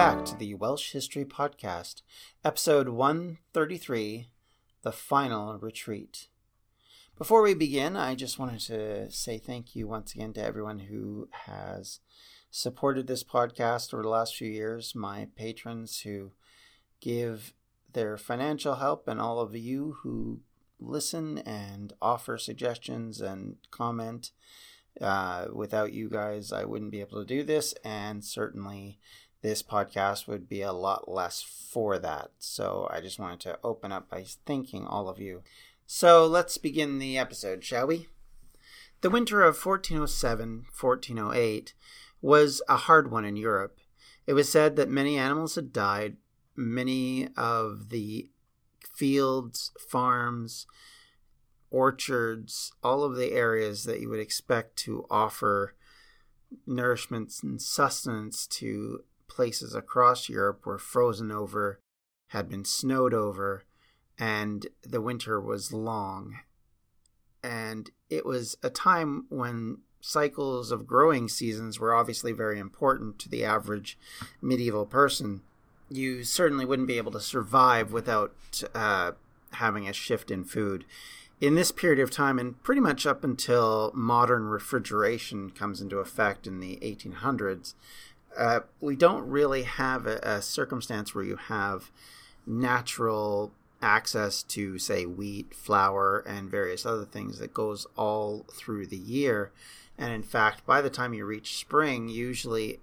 [0.00, 2.00] Back to the Welsh History Podcast,
[2.42, 4.30] episode 133
[4.80, 6.28] The Final Retreat.
[7.18, 11.28] Before we begin, I just wanted to say thank you once again to everyone who
[11.44, 12.00] has
[12.50, 16.30] supported this podcast over the last few years, my patrons who
[17.02, 17.52] give
[17.92, 20.40] their financial help, and all of you who
[20.78, 24.30] listen and offer suggestions and comment.
[24.98, 28.98] Uh, without you guys, I wouldn't be able to do this, and certainly
[29.42, 32.30] this podcast would be a lot less for that.
[32.38, 35.42] So I just wanted to open up by thanking all of you.
[35.86, 38.08] So let's begin the episode, shall we?
[39.00, 41.74] The winter of 1407 1408
[42.20, 43.78] was a hard one in Europe.
[44.26, 46.16] It was said that many animals had died,
[46.54, 48.28] many of the
[48.94, 50.66] fields, farms,
[51.70, 55.74] orchards, all of the areas that you would expect to offer
[56.68, 61.80] nourishments and sustenance to places across Europe were frozen over,
[62.28, 63.64] had been snowed over,
[64.18, 66.40] and the winter was long.
[67.42, 73.28] And it was a time when cycles of growing seasons were obviously very important to
[73.28, 73.98] the average
[74.42, 75.42] medieval person.
[75.88, 78.34] You certainly wouldn't be able to survive without
[78.74, 79.12] uh,
[79.52, 80.84] having a shift in food.
[81.40, 86.46] In this period of time, and pretty much up until modern refrigeration comes into effect
[86.46, 87.72] in the 1800s,
[88.36, 91.90] uh, we don't really have a, a circumstance where you have
[92.46, 98.96] natural access to say wheat flour and various other things that goes all through the
[98.96, 99.50] year.
[99.96, 102.80] And in fact, by the time you reach spring, usually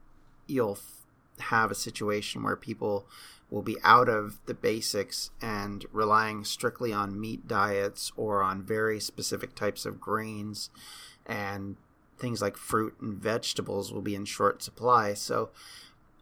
[0.47, 1.05] you'll f-
[1.45, 3.05] have a situation where people
[3.49, 8.99] will be out of the basics and relying strictly on meat diets or on very
[8.99, 10.69] specific types of grains
[11.25, 11.75] and
[12.17, 15.13] things like fruit and vegetables will be in short supply.
[15.13, 15.49] So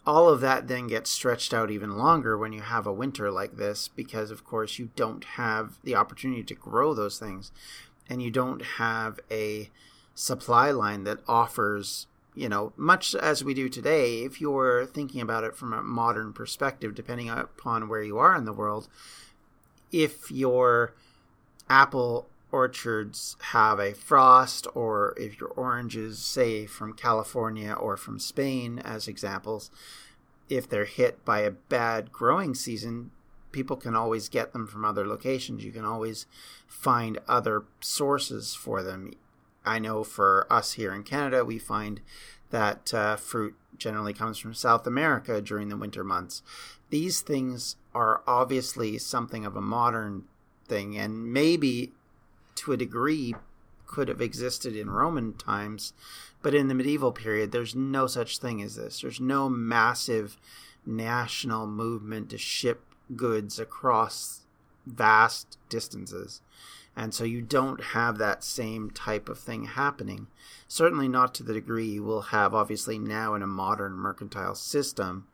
[0.06, 3.58] all of that then gets stretched out even longer when you have a winter like
[3.58, 7.52] this because of course you don't have the opportunity to grow those things
[8.08, 9.70] and you don't have a
[10.14, 15.44] supply line that offers you know much as we do today if you're thinking about
[15.44, 18.88] it from a modern perspective depending upon where you are in the world
[19.92, 20.94] if your
[21.70, 28.80] apple orchards have a frost or if your oranges say from california or from spain
[28.80, 29.70] as examples
[30.48, 33.12] if they're hit by a bad growing season
[33.52, 36.26] people can always get them from other locations you can always
[36.68, 39.12] find other sources for them
[39.66, 42.02] I know for us here in Canada, we find
[42.52, 46.44] that uh, fruit generally comes from South America during the winter months.
[46.90, 50.26] These things are obviously something of a modern
[50.68, 51.92] thing, and maybe
[52.56, 53.36] to a degree
[53.86, 55.94] could have existed in Roman times,
[56.42, 59.02] but in the medieval period, there's no such thing as this.
[59.02, 60.38] There's no massive
[60.86, 62.82] national movement to ship
[63.16, 64.42] goods across
[64.86, 66.42] vast distances.
[66.96, 70.28] And so you don't have that same type of thing happening.
[70.68, 75.28] Certainly not to the degree you will have, obviously, now in a modern mercantile system.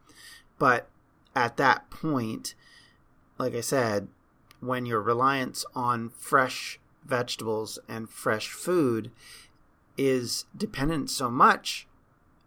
[0.57, 0.87] But
[1.35, 2.55] at that point,
[3.37, 4.07] like I said,
[4.59, 9.11] when your reliance on fresh vegetables and fresh food
[9.97, 11.87] is dependent so much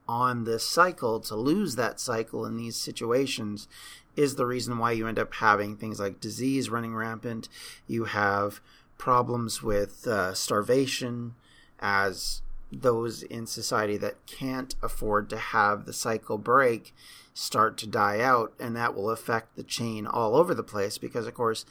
[0.09, 3.69] on this cycle, to lose that cycle in these situations
[4.16, 7.48] is the reason why you end up having things like disease running rampant.
[7.87, 8.60] You have
[8.98, 11.34] problems with uh, starvation
[11.81, 16.94] as those in society that can't afford to have the cycle break
[17.32, 21.26] start to die out and that will affect the chain all over the place because
[21.26, 21.64] of course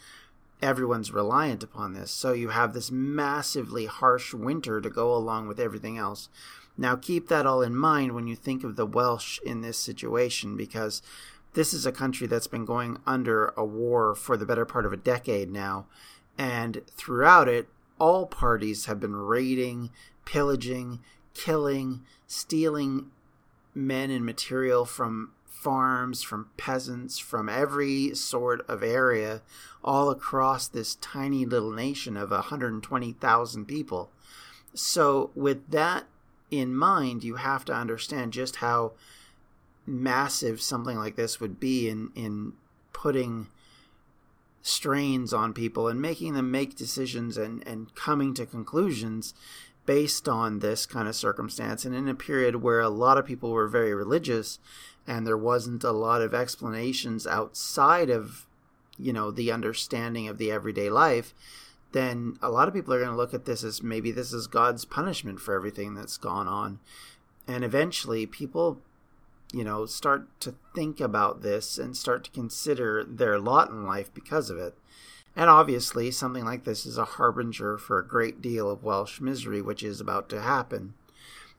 [0.63, 2.09] everyone's reliant upon this.
[2.09, 6.29] So you have this massively harsh winter to go along with everything else.
[6.77, 10.55] Now keep that all in mind when you think of the welsh in this situation
[10.55, 11.01] because
[11.53, 14.93] this is a country that's been going under a war for the better part of
[14.93, 15.85] a decade now.
[16.37, 17.67] And throughout it,
[17.99, 19.91] all parties have been raiding,
[20.25, 20.99] pillaging,
[21.33, 23.11] killing, stealing
[23.75, 29.41] men and material from farms, from peasants, from every sort of area,
[29.83, 34.11] all across this tiny little nation of 120,000 people.
[34.73, 36.05] So, with that
[36.51, 38.93] in mind, you have to understand just how
[39.85, 42.53] massive something like this would be in, in
[42.91, 43.47] putting
[44.61, 49.33] strains on people and making them make decisions and, and coming to conclusions
[49.85, 51.85] based on this kind of circumstance.
[51.85, 54.59] And in a period where a lot of people were very religious
[55.05, 58.47] and there wasn't a lot of explanations outside of,
[58.97, 61.33] you know, the understanding of the everyday life,
[61.91, 64.47] then a lot of people are going to look at this as maybe this is
[64.47, 66.79] God's punishment for everything that's gone on.
[67.47, 68.81] And eventually people
[69.53, 74.11] you know, start to think about this and start to consider their lot in life
[74.13, 74.75] because of it.
[75.35, 79.61] And obviously, something like this is a harbinger for a great deal of Welsh misery
[79.61, 80.93] which is about to happen.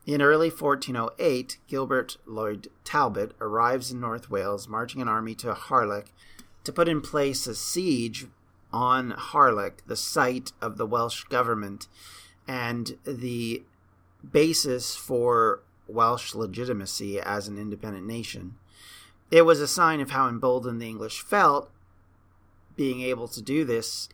[0.07, 6.13] In early 1408, Gilbert Lloyd Talbot arrives in North Wales, marching an army to Harlech
[6.63, 8.27] to put in place a siege
[8.73, 11.87] on Harlech, the site of the Welsh government
[12.47, 13.63] and the
[14.31, 18.57] basis for Welsh legitimacy as an independent nation.
[19.31, 21.71] It was a sign of how emboldened the English felt
[22.77, 24.09] being able to do this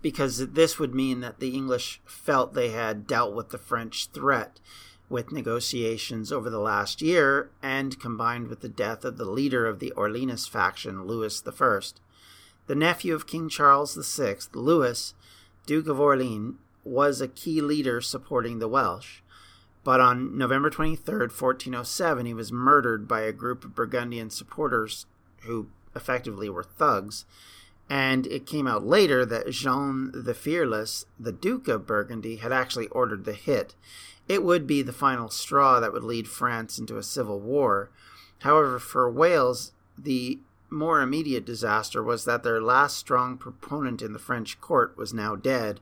[0.00, 4.60] because this would mean that the English felt they had dealt with the French threat
[5.08, 9.78] with negotiations over the last year and combined with the death of the leader of
[9.78, 11.80] the Orleanist faction, Louis I.
[12.66, 15.14] The nephew of King Charles VI, Louis,
[15.66, 19.20] Duke of Orleans, was a key leader supporting the Welsh.
[19.84, 25.06] But on November 23, 1407, he was murdered by a group of Burgundian supporters
[25.42, 27.24] who effectively were thugs.
[27.90, 32.88] And it came out later that Jean the Fearless, the Duke of Burgundy, had actually
[32.88, 33.74] ordered the hit.
[34.28, 37.90] It would be the final straw that would lead France into a civil war.
[38.40, 40.38] However, for Wales, the
[40.70, 45.34] more immediate disaster was that their last strong proponent in the French court was now
[45.34, 45.80] dead,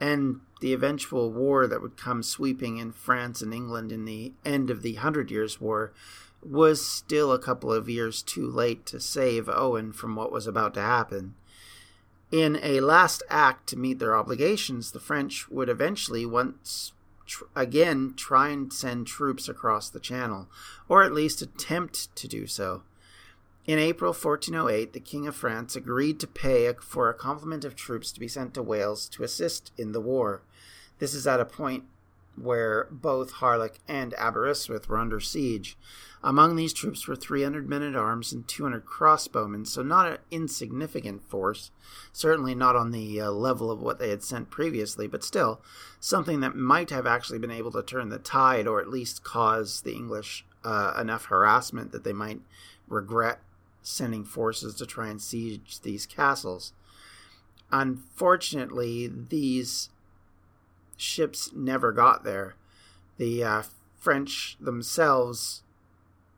[0.00, 4.70] and the eventual war that would come sweeping in France and England in the end
[4.70, 5.92] of the Hundred Years' War
[6.42, 10.74] was still a couple of years too late to save Owen from what was about
[10.74, 11.34] to happen.
[12.32, 16.92] In a last act to meet their obligations, the French would eventually once
[17.26, 20.48] tr- again try and send troops across the Channel,
[20.88, 22.84] or at least attempt to do so.
[23.66, 28.10] In April 1408, the King of France agreed to pay for a complement of troops
[28.12, 30.40] to be sent to Wales to assist in the war.
[31.00, 31.84] This is at a point
[32.36, 35.76] where both Harlech and Aberystwyth were under siege.
[36.24, 41.28] Among these troops were 300 men at arms and 200 crossbowmen, so not an insignificant
[41.28, 41.72] force.
[42.12, 45.60] Certainly not on the uh, level of what they had sent previously, but still
[45.98, 49.80] something that might have actually been able to turn the tide or at least cause
[49.80, 52.40] the English uh, enough harassment that they might
[52.88, 53.40] regret
[53.82, 56.72] sending forces to try and siege these castles.
[57.72, 59.88] Unfortunately, these
[60.96, 62.54] ships never got there.
[63.18, 63.62] The uh,
[63.98, 65.62] French themselves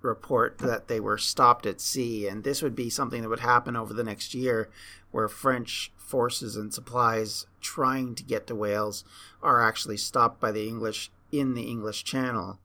[0.02, 3.74] report that they were stopped at sea, and this would be something that would happen
[3.74, 4.68] over the next year,
[5.10, 9.04] where French forces and supplies trying to get to Wales
[9.42, 12.58] are actually stopped by the English in the English Channel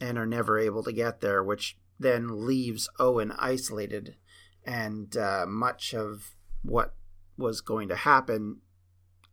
[0.00, 4.16] and are never able to get there, which then leaves Owen isolated,
[4.64, 6.30] and uh, much of
[6.62, 6.94] what
[7.36, 8.58] was going to happen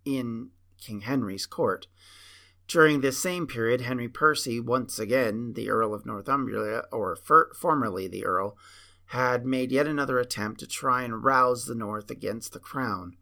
[0.03, 0.49] in
[0.79, 1.87] King Henry's court.
[2.67, 8.07] During this same period, Henry Percy, once again the Earl of Northumbria, or for, formerly
[8.07, 8.57] the Earl,
[9.07, 13.17] had made yet another attempt to try and rouse the North against the crown.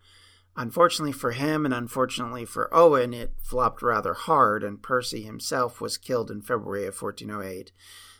[0.55, 5.97] Unfortunately for him and unfortunately for Owen, it flopped rather hard, and Percy himself was
[5.97, 7.71] killed in February of 1408.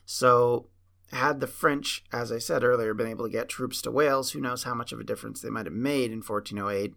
[0.06, 0.68] So,
[1.12, 4.42] had the French, as I said earlier, been able to get troops to Wales, who
[4.42, 6.96] knows how much of a difference they might have made in 1408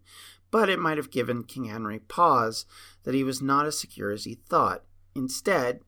[0.50, 2.66] but it might have given King Henry pause
[3.04, 4.84] that he was not as secure as he thought.
[5.14, 5.80] Instead,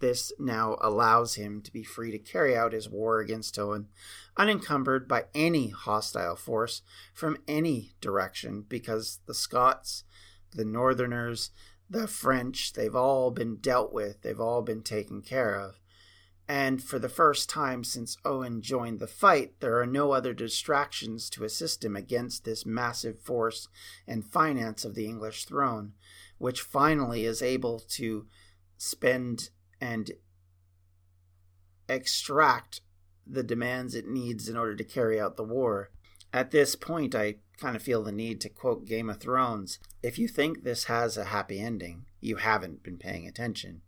[0.00, 3.88] this now allows him to be free to carry out his war against Owen
[4.36, 6.82] unencumbered by any hostile force
[7.12, 10.04] from any direction because the Scots,
[10.52, 11.50] the Northerners,
[11.88, 15.78] the French, they've all been dealt with, they've all been taken care of
[16.50, 21.30] and for the first time since Owen joined the fight, there are no other distractions
[21.30, 23.68] to assist him against this massive force
[24.04, 25.92] and finance of the English throne,
[26.38, 28.26] which finally is able to
[28.78, 30.10] spend and
[31.88, 32.80] extract
[33.24, 35.92] the demands it needs in order to carry out the war.
[36.32, 40.18] At this point, I kind of feel the need to quote Game of Thrones If
[40.18, 43.82] you think this has a happy ending, you haven't been paying attention.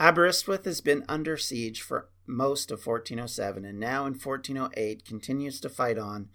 [0.00, 5.68] Aberystwyth has been under siege for most of 1407 and now in 1408 continues to
[5.68, 6.30] fight on.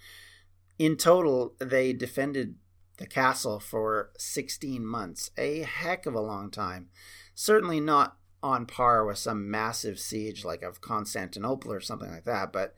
[0.77, 2.55] In total, they defended
[2.97, 6.89] the castle for 16 months, a heck of a long time.
[7.33, 12.53] Certainly not on par with some massive siege like of Constantinople or something like that,
[12.53, 12.75] but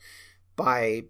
[0.55, 1.03] by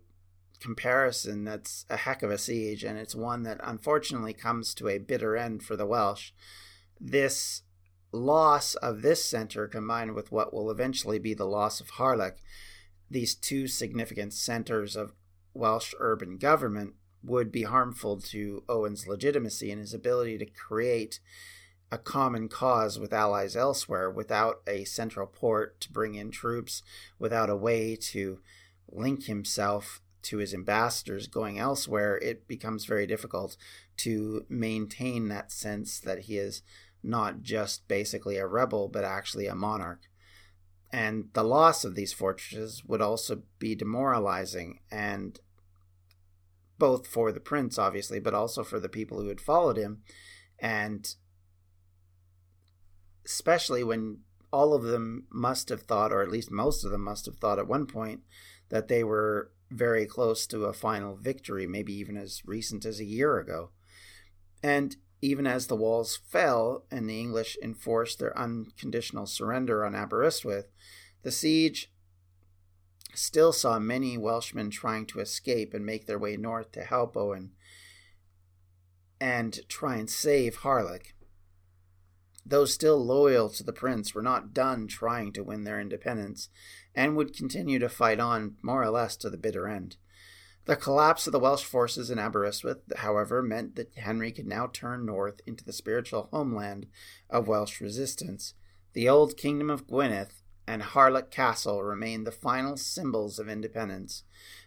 [0.60, 4.98] comparison, that's a heck of a siege, and it's one that unfortunately comes to a
[4.98, 6.32] bitter end for the Welsh.
[7.00, 7.62] This
[8.18, 12.38] loss of this center combined with what will eventually be the loss of Harlech,
[13.10, 15.14] these two significant centers of
[15.54, 21.20] Welsh urban government would be harmful to Owen's legitimacy and his ability to create
[21.92, 26.84] a common cause with allies elsewhere without a central port to bring in troops,
[27.18, 28.40] without a way to
[28.90, 31.28] link himself to his ambassadors.
[31.28, 33.56] Going elsewhere, it becomes very difficult
[33.98, 36.62] to maintain that sense that he is
[37.08, 40.02] not just basically a rebel, but actually a monarch.
[40.92, 45.40] And the loss of these fortresses would also be demoralizing, and
[46.78, 50.04] both for the prince, obviously, but also for the people who had followed him.
[50.60, 51.14] And
[53.26, 54.20] especially when
[54.52, 57.60] all of them must have thought, or at least most of them must have thought
[57.60, 58.22] at one point,
[58.70, 63.06] that they were very close to a final victory, maybe even as recent as a
[63.06, 63.72] year ago.
[64.64, 70.72] And even as the walls fell and the English enforced their unconditional surrender on Aberystwyth,
[71.24, 71.92] the siege
[73.14, 77.52] still saw many Welshmen trying to escape and make their way north to help Owen
[79.20, 81.14] and try and save Harlech.
[82.46, 86.50] Those still loyal to the prince were not done trying to win their independence
[86.96, 89.98] and would continue to fight on more or less to the bitter end.
[90.68, 95.06] The collapse of the Welsh forces in Aberystwyth, however, meant that Henry could now turn
[95.06, 96.88] north into the spiritual homeland
[97.30, 98.54] of Welsh resistance.
[98.92, 100.32] The old kingdom of Gwynedd
[100.68, 104.24] and Harlech Castle remained the final symbols of independence.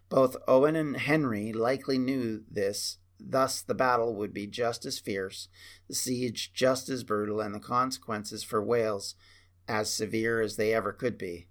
[0.09, 5.49] Both Owen and Henry likely knew this, thus, the battle would be just as fierce,
[5.87, 9.16] the siege just as brutal, and the consequences for Wales
[9.69, 11.50] as severe as they ever could be.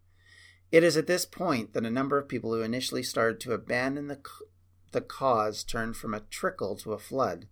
[0.72, 4.08] It is at this point that a number of people who initially started to abandon
[4.08, 4.20] the,
[4.92, 7.48] the cause turned from a trickle to a flood.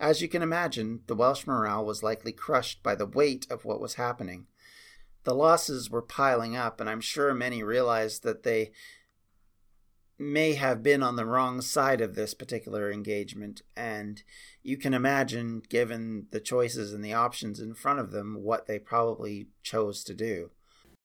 [0.00, 3.80] As you can imagine, the Welsh morale was likely crushed by the weight of what
[3.80, 4.46] was happening.
[5.24, 8.72] The losses were piling up, and I'm sure many realized that they
[10.18, 14.22] may have been on the wrong side of this particular engagement, and
[14.62, 18.78] you can imagine, given the choices and the options in front of them, what they
[18.78, 20.50] probably chose to do.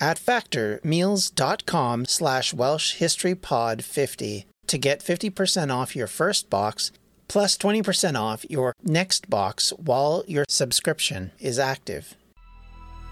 [0.00, 6.92] at factormeals.com slash Welsh History Pod 50 to get 50% off your first box
[7.28, 12.14] plus 20% off your next box while your subscription is active.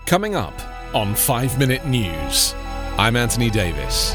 [0.07, 0.55] Coming up
[0.95, 2.55] on 5 Minute News,
[2.97, 4.15] I'm Anthony Davis.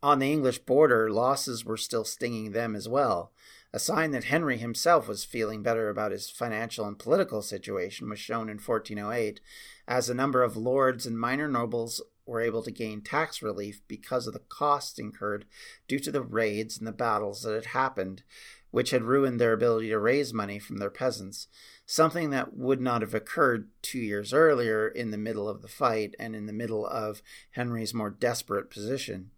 [0.00, 3.32] On the English border, losses were still stinging them as well.
[3.72, 8.20] A sign that Henry himself was feeling better about his financial and political situation was
[8.20, 9.40] shown in 1408,
[9.88, 14.28] as a number of lords and minor nobles were able to gain tax relief because
[14.28, 15.46] of the costs incurred
[15.88, 18.22] due to the raids and the battles that had happened,
[18.70, 21.48] which had ruined their ability to raise money from their peasants,
[21.86, 26.14] something that would not have occurred two years earlier in the middle of the fight
[26.20, 29.30] and in the middle of Henry's more desperate position.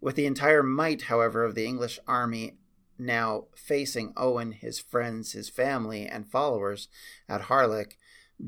[0.00, 2.58] With the entire might, however, of the English army
[2.98, 6.88] now facing Owen, his friends, his family, and followers
[7.28, 7.98] at Harlech,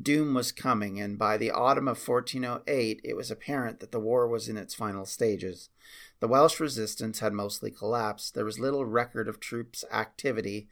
[0.03, 4.29] doom was coming, and by the autumn of 1408 it was apparent that the war
[4.29, 5.71] was in its final stages.
[6.21, 8.35] The Welsh resistance had mostly collapsed.
[8.35, 10.69] There was little record of troops' activity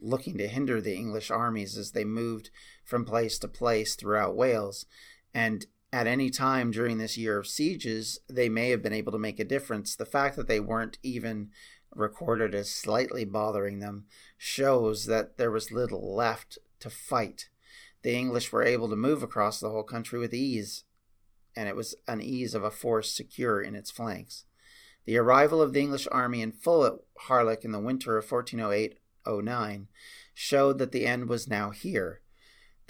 [0.00, 2.50] looking to hinder the English armies as they moved
[2.84, 4.86] from place to place throughout Wales,
[5.34, 9.18] and at any time during this year of sieges, they may have been able to
[9.18, 9.96] make a difference.
[9.96, 11.50] The fact that they weren't even
[11.94, 14.04] recorded as slightly bothering them
[14.38, 17.48] shows that there was little left to fight.
[18.02, 20.84] The English were able to move across the whole country with ease,
[21.56, 24.44] and it was an ease of a force secure in its flanks.
[25.06, 26.94] The arrival of the English army in full at
[27.26, 29.88] Harlech in the winter of 1408 09
[30.34, 32.20] showed that the end was now here.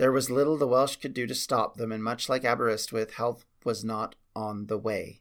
[0.01, 3.43] There was little the Welsh could do to stop them, and much like Aberystwyth, help
[3.67, 5.21] was not on the way.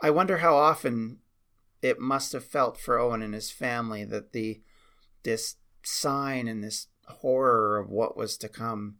[0.00, 1.18] I wonder how often
[1.82, 4.60] it must have felt for Owen and his family that the
[5.24, 6.86] this sign and this
[7.18, 8.98] horror of what was to come.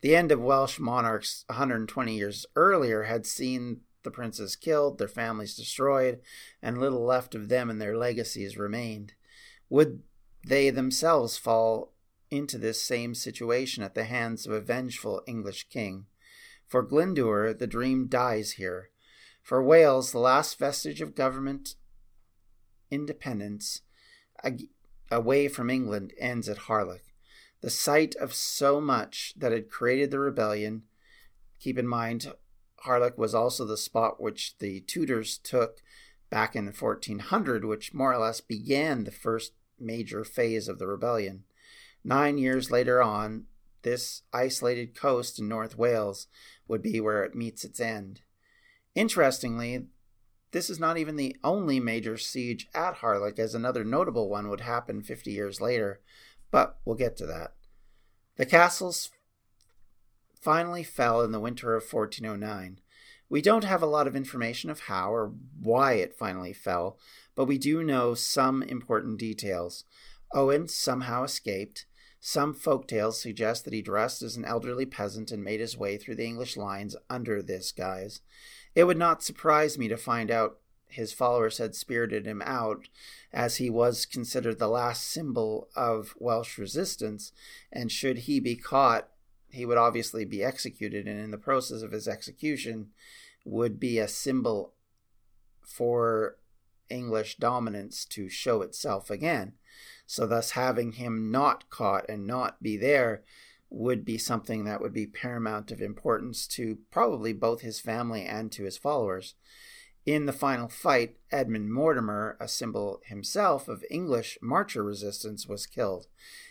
[0.00, 5.54] The end of Welsh monarchs 120 years earlier had seen the princes killed, their families
[5.54, 6.20] destroyed,
[6.60, 9.14] and little left of them and their legacies remained.
[9.70, 10.02] Would
[10.44, 11.92] they themselves fall
[12.30, 16.06] into this same situation at the hands of a vengeful English king?
[16.66, 18.90] For Glyndŵr, the dream dies here.
[19.42, 21.76] For Wales, the last vestige of government
[22.90, 23.82] independence
[25.10, 27.14] away from England ends at Harlech.
[27.60, 30.82] The site of so much that had created the rebellion.
[31.58, 32.32] Keep in mind,
[32.84, 35.82] Harlech was also the spot which the Tudors took
[36.30, 41.44] back in 1400, which more or less began the first major phase of the rebellion.
[42.08, 43.44] Nine years later on,
[43.82, 46.26] this isolated coast in North Wales
[46.66, 48.22] would be where it meets its end.
[48.94, 49.88] Interestingly,
[50.52, 54.62] this is not even the only major siege at Harlech, as another notable one would
[54.62, 56.00] happen 50 years later,
[56.50, 57.52] but we'll get to that.
[58.36, 59.10] The castles
[60.40, 62.80] finally fell in the winter of 1409.
[63.28, 66.98] We don't have a lot of information of how or why it finally fell,
[67.34, 69.84] but we do know some important details.
[70.32, 71.84] Owen somehow escaped.
[72.20, 75.96] Some folk tales suggest that he dressed as an elderly peasant and made his way
[75.96, 78.20] through the English lines under this guise.
[78.74, 82.88] It would not surprise me to find out his followers had spirited him out,
[83.32, 87.32] as he was considered the last symbol of Welsh resistance,
[87.70, 89.10] and should he be caught,
[89.50, 92.88] he would obviously be executed, and in the process of his execution,
[93.44, 94.72] would be a symbol
[95.60, 96.38] for
[96.88, 99.52] English dominance to show itself again.
[100.10, 103.24] So, thus, having him not caught and not be there
[103.68, 108.50] would be something that would be paramount of importance to probably both his family and
[108.52, 109.34] to his followers.
[110.06, 116.06] In the final fight, Edmund Mortimer, a symbol himself of English marcher resistance, was killed.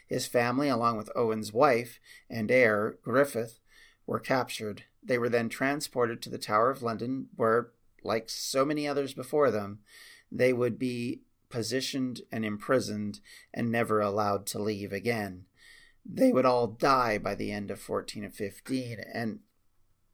[0.08, 3.60] His family, along with Owen's wife and heir, Griffith,
[4.06, 4.84] were captured.
[5.02, 7.72] They were then transported to the Tower of London, where,
[8.04, 9.80] like so many others before them,
[10.32, 13.20] they would be positioned and imprisoned
[13.54, 15.46] and never allowed to leave again.
[16.06, 19.00] They would all die by the end of 14 and 15.
[19.14, 19.40] And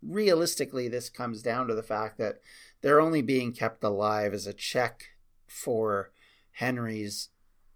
[0.02, 2.40] realistically, this comes down to the fact that
[2.82, 5.04] they're only being kept alive as a check
[5.48, 6.12] for
[6.54, 7.30] Henry's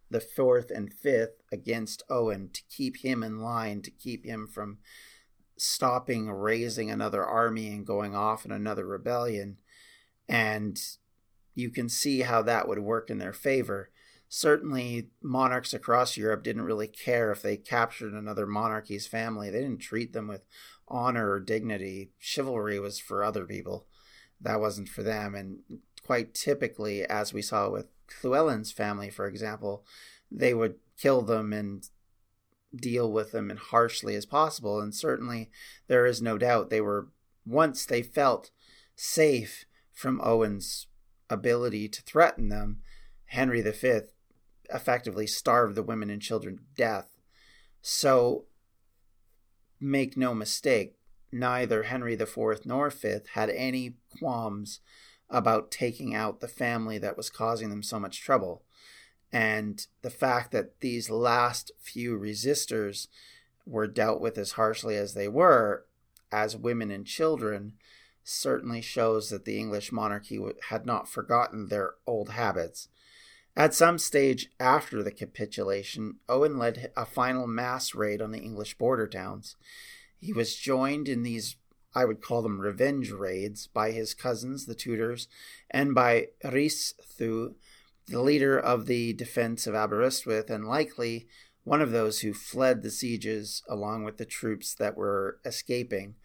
[0.10, 4.78] the fourth and fifth against Owen to keep him in line, to keep him from
[5.58, 9.58] stopping raising another army and going off in another rebellion.
[10.30, 10.80] And
[11.58, 13.90] you can see how that would work in their favor.
[14.30, 19.50] Certainly, monarchs across Europe didn't really care if they captured another monarchy's family.
[19.50, 20.46] They didn't treat them with
[20.88, 22.12] honor or dignity.
[22.20, 23.88] Chivalry was for other people,
[24.40, 25.34] that wasn't for them.
[25.34, 27.88] And quite typically, as we saw with
[28.22, 29.84] Llewellyn's family, for example,
[30.30, 31.90] they would kill them and
[32.76, 34.80] deal with them as harshly as possible.
[34.80, 35.50] And certainly,
[35.88, 37.08] there is no doubt they were,
[37.48, 38.52] once they felt
[38.96, 40.86] safe from Owen's
[41.30, 42.82] ability to threaten them,
[43.26, 44.00] Henry V
[44.74, 47.18] effectively starved the women and children to death.
[47.82, 48.46] So,
[49.80, 50.96] make no mistake,
[51.32, 54.80] neither Henry IV nor V had any qualms
[55.30, 58.64] about taking out the family that was causing them so much trouble.
[59.32, 63.08] And the fact that these last few resistors
[63.66, 65.86] were dealt with as harshly as they were,
[66.32, 67.74] as women and children,
[68.28, 72.90] certainly shows that the English monarchy had not forgotten their old habits.
[73.56, 78.78] At some stage after the capitulation, Owen led a final mass raid on the English
[78.78, 79.56] border towns.
[80.20, 81.56] He was joined in these,
[81.96, 85.28] I would call them revenge raids, by his cousins, the Tudors,
[85.72, 87.56] and by Rhys Ddu,
[88.08, 91.28] the leader of the defense of Aberystwyth, and likely
[91.64, 96.16] one of those who fled the sieges along with the troops that were escaping.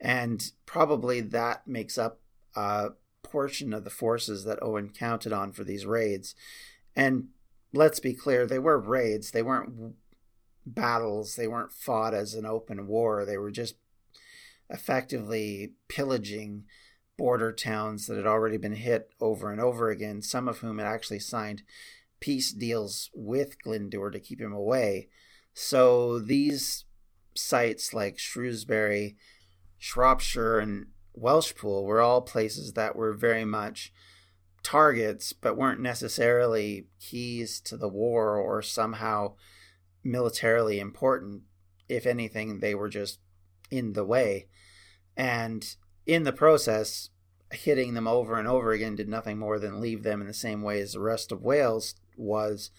[0.00, 2.20] And probably that makes up
[2.54, 2.90] a
[3.22, 6.34] portion of the forces that Owen counted on for these raids.
[6.94, 7.28] And
[7.72, 9.94] let's be clear, they were raids, they weren't
[10.64, 13.76] battles, they weren't fought as an open war, they were just
[14.70, 16.64] effectively pillaging
[17.16, 20.86] border towns that had already been hit over and over again, some of whom had
[20.86, 21.62] actually signed
[22.20, 25.08] peace deals with Glyndŵr to keep him away.
[25.52, 26.84] So these
[27.34, 29.16] sites like Shrewsbury,
[29.78, 30.86] Shropshire, and
[31.16, 33.92] Welshpool were all places that were very much
[34.62, 39.34] targets, but weren't necessarily keys to the war or somehow
[40.04, 41.42] militarily important.
[41.88, 43.20] If anything, they were just
[43.70, 44.48] in the way.
[45.16, 45.74] And
[46.06, 47.10] in the process,
[47.52, 50.62] hitting them over and over again did nothing more than leave them in the same
[50.62, 52.70] way as the rest of Wales was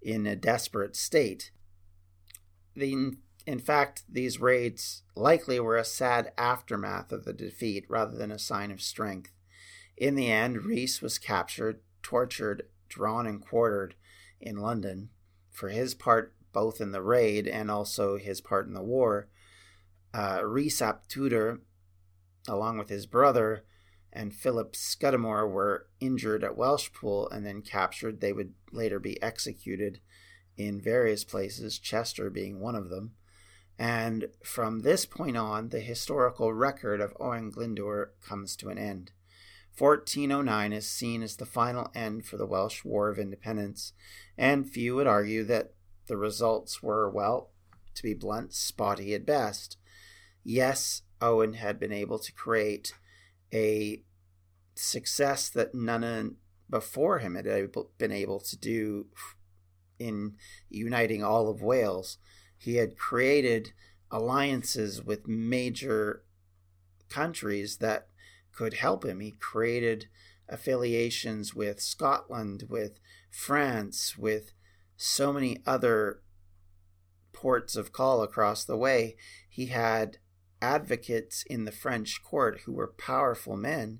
[0.00, 1.50] in a desperate state.
[2.74, 3.14] The,
[3.46, 8.38] in fact, these raids likely were a sad aftermath of the defeat rather than a
[8.38, 9.32] sign of strength.
[9.96, 13.94] In the end, Rhys was captured, tortured, drawn, and quartered
[14.40, 15.10] in London.
[15.50, 19.28] For his part, both in the raid and also his part in the war,
[20.14, 21.60] uh, Rhys ap Tudor,
[22.48, 23.64] along with his brother,
[24.12, 28.20] and Philip Scudamore were injured at Welshpool and then captured.
[28.20, 30.00] They would later be executed
[30.56, 33.12] in various places, Chester being one of them.
[33.78, 39.12] And from this point on, the historical record of Owen Glyndŵr comes to an end.
[39.76, 43.94] 1409 is seen as the final end for the Welsh War of Independence,
[44.36, 45.72] and few would argue that
[46.06, 47.50] the results were, well,
[47.94, 49.78] to be blunt, spotty at best.
[50.44, 52.92] Yes, Owen had been able to create
[53.52, 54.02] a
[54.74, 56.36] success that none
[56.68, 57.46] before him had
[57.98, 59.06] been able to do
[59.98, 60.34] in
[60.68, 62.18] uniting all of Wales.
[62.62, 63.72] He had created
[64.08, 66.22] alliances with major
[67.08, 68.06] countries that
[68.52, 69.18] could help him.
[69.18, 70.06] He created
[70.48, 73.00] affiliations with Scotland, with
[73.32, 74.52] France, with
[74.96, 76.20] so many other
[77.32, 79.16] ports of call across the way.
[79.48, 80.18] He had
[80.60, 83.98] advocates in the French court who were powerful men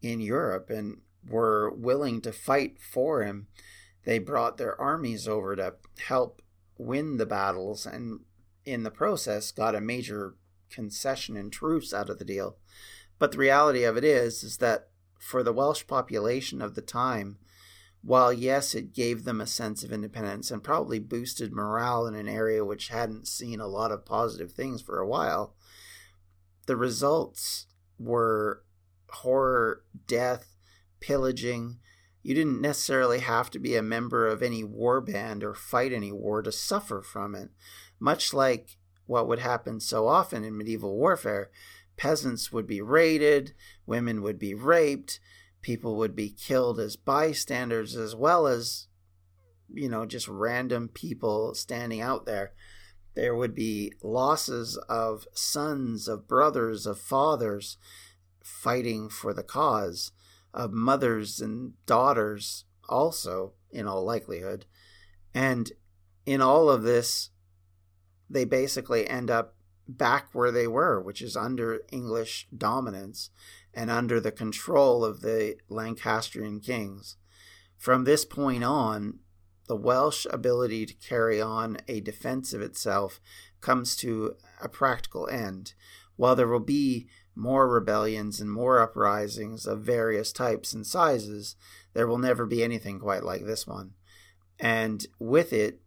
[0.00, 3.48] in Europe and were willing to fight for him.
[4.04, 5.74] They brought their armies over to
[6.06, 6.42] help
[6.78, 8.20] win the battles and
[8.64, 10.34] in the process got a major
[10.70, 12.56] concession and truce out of the deal.
[13.18, 17.38] But the reality of it is is that for the Welsh population of the time,
[18.02, 22.28] while yes, it gave them a sense of independence and probably boosted morale in an
[22.28, 25.54] area which hadn't seen a lot of positive things for a while,
[26.66, 27.66] the results
[27.98, 28.62] were
[29.08, 30.56] horror, death,
[31.00, 31.78] pillaging.
[32.24, 36.10] You didn't necessarily have to be a member of any war band or fight any
[36.10, 37.50] war to suffer from it.
[38.00, 41.50] Much like what would happen so often in medieval warfare,
[41.98, 43.52] peasants would be raided,
[43.84, 45.20] women would be raped,
[45.60, 48.88] people would be killed as bystanders, as well as,
[49.70, 52.54] you know, just random people standing out there.
[53.14, 57.76] There would be losses of sons, of brothers, of fathers
[58.42, 60.10] fighting for the cause,
[60.54, 64.64] of mothers and daughters also, in all likelihood.
[65.34, 65.72] And
[66.24, 67.30] in all of this,
[68.30, 73.30] they basically end up back where they were, which is under English dominance
[73.74, 77.16] and under the control of the Lancastrian kings.
[77.76, 79.18] From this point on,
[79.66, 83.20] the Welsh ability to carry on a defense of itself
[83.60, 85.74] comes to a practical end.
[86.16, 91.56] While there will be more rebellions and more uprisings of various types and sizes,
[91.92, 93.94] there will never be anything quite like this one.
[94.58, 95.80] And with it,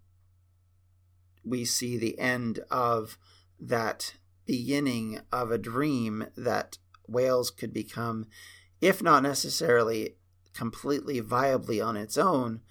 [1.44, 3.18] we see the end of
[3.60, 8.28] that beginning of a dream that Wales could become,
[8.82, 10.16] if not necessarily
[10.54, 12.62] completely viably on its own,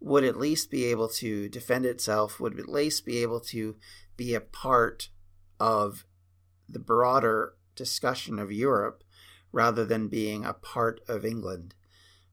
[0.00, 3.76] would at least be able to defend itself, would at least be able to
[4.16, 5.08] be a part
[5.58, 6.04] of
[6.68, 9.04] the broader discussion of Europe
[9.52, 11.74] rather than being a part of England,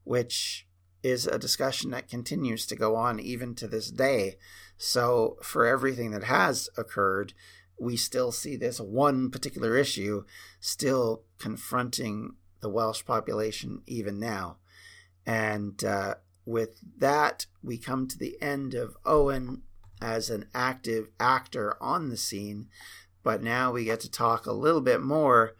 [0.02, 0.66] which
[1.02, 4.36] is a discussion that continues to go on even to this day.
[4.76, 7.34] So, for everything that has occurred,
[7.78, 10.24] we still see this one particular issue
[10.60, 14.56] still confronting the Welsh population even now.
[15.26, 19.62] And uh, with that, we come to the end of Owen
[20.00, 22.68] as an active actor on the scene.
[23.24, 25.56] But now we get to talk a little bit more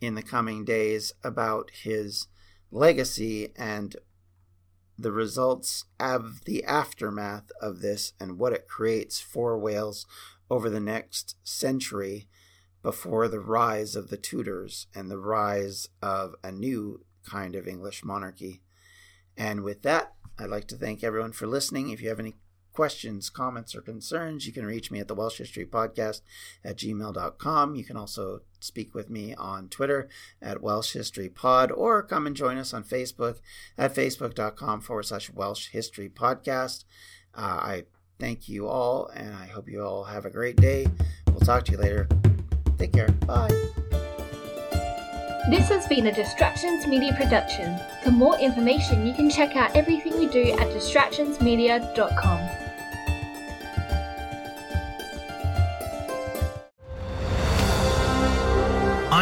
[0.00, 2.26] in the coming days about his
[2.70, 3.96] legacy and
[4.98, 10.04] the results of the aftermath of this and what it creates for Wales
[10.50, 12.28] over the next century
[12.82, 18.04] before the rise of the Tudors and the rise of a new kind of English
[18.04, 18.62] monarchy.
[19.36, 21.90] And with that, I'd like to thank everyone for listening.
[21.90, 22.34] If you have any
[22.74, 26.20] questions, comments, or concerns, you can reach me at the Welsh History Podcast
[26.62, 27.76] at gmail.com.
[27.76, 30.08] You can also speak with me on Twitter
[30.42, 33.38] at Welsh History Pod or come and join us on Facebook
[33.78, 36.84] at facebook.com forward slash Welsh History Podcast.
[37.34, 37.84] Uh, I
[38.18, 40.86] thank you all and I hope you all have a great day.
[41.28, 42.08] We'll talk to you later.
[42.76, 43.08] Take care.
[43.26, 43.50] Bye.
[45.50, 47.78] This has been a Distractions Media production.
[48.02, 52.63] For more information, you can check out everything we do at distractionsmedia.com.